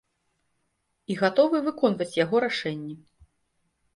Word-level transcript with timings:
І 1.11 1.17
гатовы 1.19 1.57
выконваць 1.67 2.17
яго 2.23 2.35
рашэнні. 2.47 2.95